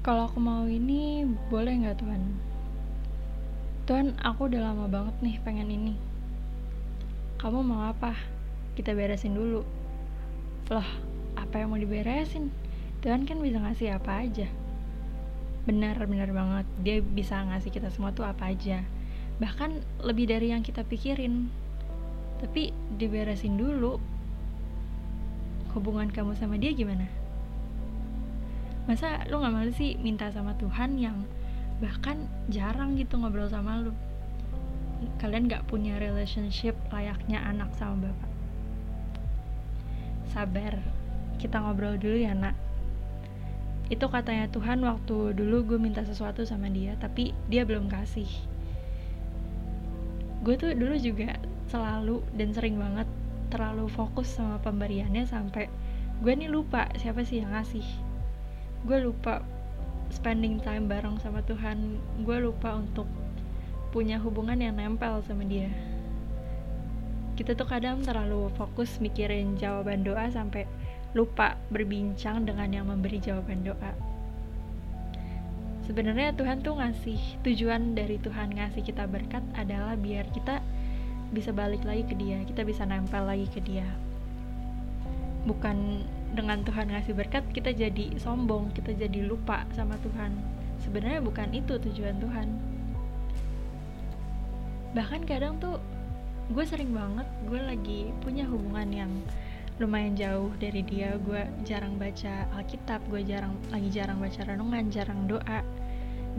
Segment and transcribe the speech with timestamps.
[0.00, 2.22] Kalau aku mau ini, boleh nggak Tuhan?
[3.84, 5.92] Tuhan, aku udah lama banget nih pengen ini.
[7.36, 8.16] Kamu mau apa?
[8.72, 9.60] Kita beresin dulu.
[10.72, 10.88] Loh,
[11.36, 12.48] apa yang mau diberesin?
[13.04, 14.48] Tuhan kan bisa ngasih apa aja.
[15.68, 16.66] Benar, benar banget.
[16.80, 18.80] Dia bisa ngasih kita semua tuh apa aja.
[19.36, 21.52] Bahkan lebih dari yang kita pikirin.
[22.40, 24.00] Tapi diberesin dulu.
[25.76, 27.19] Hubungan kamu sama dia gimana?
[28.88, 31.24] Masa lu gak malu sih minta sama Tuhan yang
[31.80, 33.92] bahkan jarang gitu ngobrol sama lu?
[35.20, 38.30] Kalian gak punya relationship layaknya anak sama bapak.
[40.30, 40.74] Sabar,
[41.40, 42.52] kita ngobrol dulu ya nak
[43.90, 48.28] itu katanya Tuhan waktu dulu gue minta sesuatu sama dia tapi dia belum kasih
[50.46, 51.34] gue tuh dulu juga
[51.66, 53.10] selalu dan sering banget
[53.50, 55.66] terlalu fokus sama pemberiannya sampai
[56.22, 57.82] gue nih lupa siapa sih yang ngasih
[58.84, 59.44] gue lupa
[60.10, 63.06] spending time bareng sama Tuhan gue lupa untuk
[63.90, 65.70] punya hubungan yang nempel sama dia
[67.40, 70.68] kita tuh kadang terlalu fokus mikirin jawaban doa sampai
[71.16, 73.92] lupa berbincang dengan yang memberi jawaban doa.
[75.88, 80.62] Sebenarnya Tuhan tuh ngasih tujuan dari Tuhan ngasih kita berkat adalah biar kita
[81.34, 83.88] bisa balik lagi ke Dia, kita bisa nempel lagi ke Dia.
[85.48, 90.34] Bukan dengan Tuhan ngasih berkat kita jadi sombong, kita jadi lupa sama Tuhan.
[90.80, 92.48] Sebenarnya bukan itu tujuan Tuhan.
[94.94, 95.78] Bahkan kadang tuh
[96.50, 99.12] gue sering banget gue lagi punya hubungan yang
[99.78, 105.30] lumayan jauh dari dia gue jarang baca Alkitab gue jarang lagi jarang baca renungan jarang
[105.30, 105.62] doa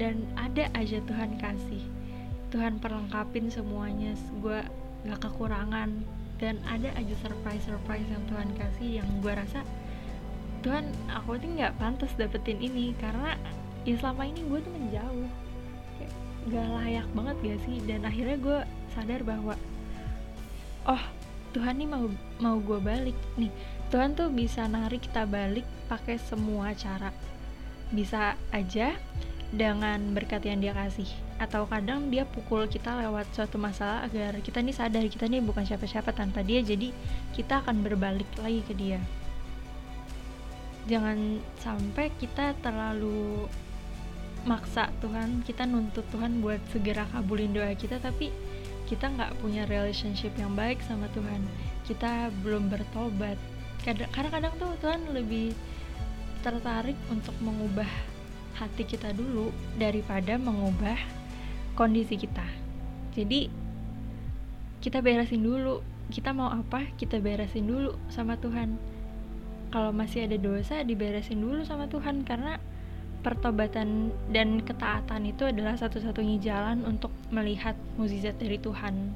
[0.00, 1.84] dan ada aja Tuhan kasih
[2.48, 4.64] Tuhan perlengkapin semuanya gue
[5.04, 6.02] gak kekurangan
[6.38, 9.66] dan ada aja surprise surprise yang Tuhan kasih yang gue rasa
[10.62, 13.38] Tuhan aku tuh nggak pantas dapetin ini karena
[13.86, 15.30] ya selama ini gue tuh menjauh.
[15.98, 16.12] Kayak
[16.50, 17.76] gak layak banget gak sih?
[17.86, 18.58] Dan akhirnya gue
[18.94, 19.54] sadar bahwa
[20.88, 21.02] oh
[21.54, 22.06] Tuhan nih mau
[22.42, 23.52] mau gue balik nih.
[23.88, 27.14] Tuhan tuh bisa narik kita balik pakai semua cara.
[27.94, 28.92] Bisa aja
[29.48, 34.58] dengan berkat yang dia kasih atau kadang dia pukul kita lewat suatu masalah agar kita
[34.58, 36.10] nih sadar kita nih bukan siapa-siapa.
[36.10, 36.90] Tanpa dia jadi
[37.34, 38.98] kita akan berbalik lagi ke dia.
[40.90, 43.46] Jangan sampai kita terlalu
[44.46, 48.30] maksa Tuhan kita nuntut Tuhan buat segera kabulin doa kita tapi
[48.88, 51.44] kita nggak punya relationship yang baik sama Tuhan.
[51.86, 53.36] Kita belum bertobat.
[53.86, 55.54] Karena kadang tuh Tuhan lebih
[56.42, 57.86] tertarik untuk mengubah
[58.58, 61.17] hati kita dulu daripada mengubah
[61.78, 62.42] kondisi kita
[63.14, 63.46] jadi
[64.82, 68.74] kita beresin dulu kita mau apa kita beresin dulu sama Tuhan
[69.68, 72.56] kalau masih ada dosa diberesin dulu sama Tuhan karena
[73.20, 79.12] pertobatan dan ketaatan itu adalah satu-satunya jalan untuk melihat mukjizat dari Tuhan.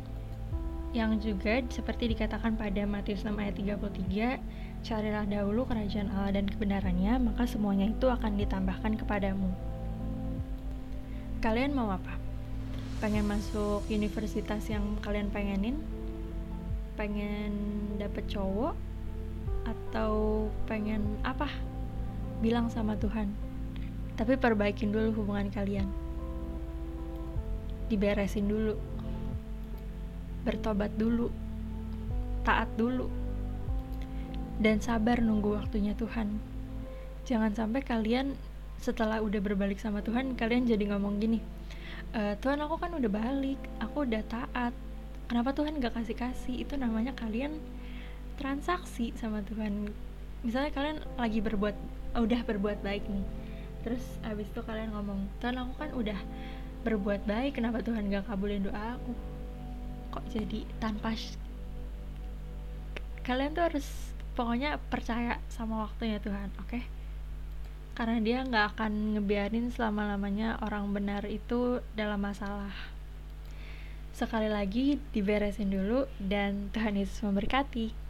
[0.93, 7.17] Yang juga seperti dikatakan pada Matius 6 ayat 33, carilah dahulu kerajaan Allah dan kebenarannya,
[7.33, 9.49] maka semuanya itu akan ditambahkan kepadamu.
[11.41, 12.22] Kalian mau apa?
[13.03, 15.83] Pengen masuk universitas yang kalian pengenin?
[16.95, 17.51] Pengen
[17.99, 18.79] dapet cowok?
[19.67, 21.51] Atau pengen apa?
[22.39, 23.53] Bilang sama Tuhan
[24.13, 25.89] tapi perbaikin dulu hubungan kalian
[27.89, 28.77] diberesin dulu
[30.45, 31.33] bertobat dulu
[32.45, 33.09] taat dulu
[34.61, 36.39] dan sabar nunggu waktunya Tuhan
[37.25, 38.37] jangan sampai kalian
[38.83, 41.39] setelah udah berbalik sama Tuhan kalian jadi ngomong gini
[42.13, 44.75] e, Tuhan aku kan udah balik aku udah taat.
[45.31, 47.57] Kenapa Tuhan gak kasih kasih itu namanya kalian
[48.37, 49.89] transaksi sama Tuhan.
[50.45, 51.77] Misalnya kalian lagi berbuat
[52.13, 53.25] udah berbuat baik nih
[53.83, 56.19] terus abis itu kalian ngomong Tuhan aku kan udah
[56.87, 59.13] berbuat baik kenapa Tuhan gak kabulin doa aku?
[60.13, 61.15] Kok jadi tanpa
[63.23, 63.87] kalian tuh harus
[64.35, 66.69] pokoknya percaya sama waktunya Tuhan oke?
[66.75, 66.83] okay?
[67.93, 72.73] Karena dia nggak akan ngebiarin selama lamanya orang benar itu dalam masalah.
[74.13, 78.02] Sekali lagi diberesin dulu dan Tuhan Yesus memberkati